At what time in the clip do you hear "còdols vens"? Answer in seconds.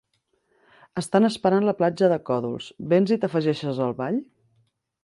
2.31-3.17